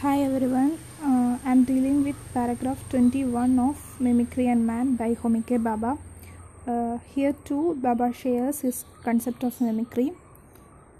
[0.00, 5.58] Hi everyone, uh, I'm dealing with paragraph 21 of Mimicry and Man by Homi K.
[5.58, 5.98] Bhabha.
[6.68, 10.12] Uh, here too, Bhabha shares his concept of mimicry.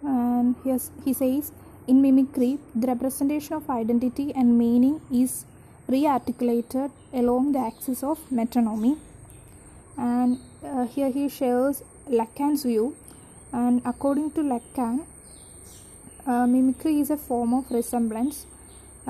[0.02, 1.52] And here's, he says,
[1.86, 5.44] in mimicry, the representation of identity and meaning is
[5.88, 8.98] rearticulated along the axis of metonymy.
[9.96, 12.96] And uh, here he shares Lacan's view.
[13.52, 15.06] And according to Lacan,
[16.26, 18.46] uh, mimicry is a form of resemblance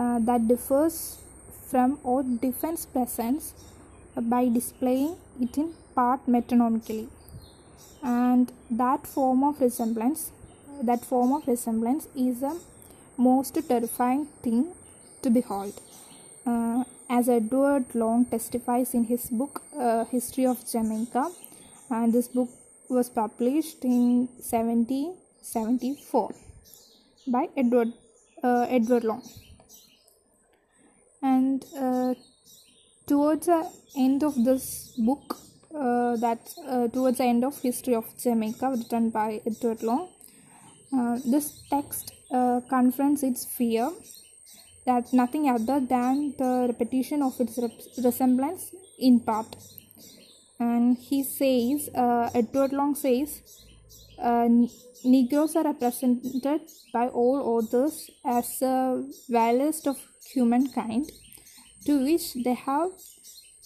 [0.01, 0.97] uh, that differs
[1.71, 3.55] from or defends presence
[4.35, 7.09] by displaying it in part metonymically
[8.03, 10.31] and that form of resemblance
[10.83, 12.57] that form of resemblance is the
[13.17, 14.69] most terrifying thing
[15.23, 15.81] to behold.
[16.47, 21.31] Uh, as edward long testifies in his book uh, history of jamaica
[21.91, 22.49] and this book
[22.89, 26.35] was published in 1774
[27.27, 27.93] by edward
[28.45, 29.23] uh, edward long
[31.23, 32.15] and uh,
[33.07, 35.37] towards the end of this book
[35.75, 40.09] uh, that uh, towards the end of history of jamaica written by edward long
[40.97, 43.91] uh, this text uh, confronts its fear
[44.89, 49.57] that nothing other than the repetition of its rep- resemblance in part.
[50.59, 53.43] And he says uh, edward long says
[54.21, 54.49] uh,
[55.05, 56.61] negroes are represented
[56.93, 59.99] by all authors as the vilest of
[60.33, 61.11] humankind
[61.85, 62.91] to which they have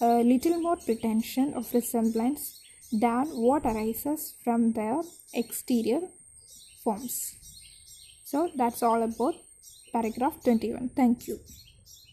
[0.01, 2.61] a little more pretension of resemblance
[2.93, 5.01] than what arises from their
[5.33, 6.01] exterior
[6.83, 7.35] forms.
[8.25, 9.35] So that's all about
[9.93, 11.39] paragraph 21 thank you